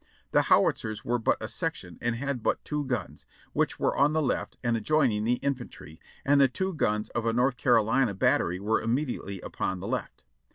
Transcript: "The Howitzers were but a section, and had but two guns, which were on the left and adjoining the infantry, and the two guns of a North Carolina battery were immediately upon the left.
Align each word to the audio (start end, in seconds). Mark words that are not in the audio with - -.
"The 0.31 0.41
Howitzers 0.49 1.05
were 1.05 1.19
but 1.19 1.37
a 1.39 1.47
section, 1.47 1.99
and 2.01 2.15
had 2.15 2.41
but 2.41 2.65
two 2.65 2.85
guns, 2.85 3.27
which 3.53 3.79
were 3.79 3.95
on 3.95 4.13
the 4.13 4.21
left 4.23 4.57
and 4.63 4.75
adjoining 4.75 5.25
the 5.25 5.35
infantry, 5.43 5.99
and 6.25 6.41
the 6.41 6.47
two 6.47 6.73
guns 6.73 7.09
of 7.09 7.27
a 7.27 7.33
North 7.33 7.57
Carolina 7.57 8.15
battery 8.15 8.59
were 8.59 8.81
immediately 8.81 9.39
upon 9.41 9.79
the 9.79 9.85
left. 9.85 10.23